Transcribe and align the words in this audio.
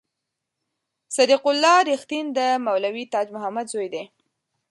صدیق 1.15 1.43
الله 1.51 1.75
رښتین 1.91 2.25
د 2.37 2.39
مولوي 2.65 3.05
تاج 3.13 3.27
محمد 3.35 3.65
زوی 3.73 3.87
دی. 3.93 4.03